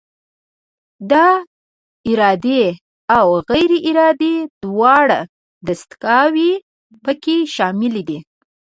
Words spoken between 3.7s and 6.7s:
ارادي دواړه دستګاوې